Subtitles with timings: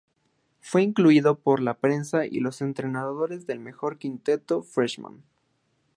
[0.61, 5.21] Fue incluido por la prensa y los entrenadores en el mejor quinteto freshman.